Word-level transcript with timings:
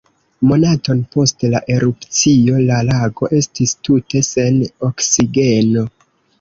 Monaton 0.51 1.03
post 1.15 1.45
la 1.55 1.61
erupcio, 1.73 2.57
la 2.71 2.81
lago 2.89 3.31
estis 3.43 3.77
tute 3.91 4.25
sen 4.33 4.61
oksigeno. 4.91 5.89